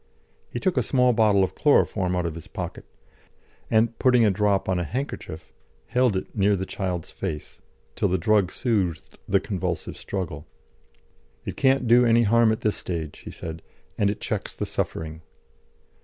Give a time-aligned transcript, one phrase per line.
[0.49, 2.85] He took a small bottle of chloroform out of his pocket,
[3.69, 5.53] and putting a drop on a handkerchief
[5.85, 7.61] held it near the child's face,
[7.95, 10.47] till the drug soothed the convulsive struggle.
[11.45, 13.61] "It can't do any harm at this stage," he said,
[13.95, 15.21] "and it checks the suffering."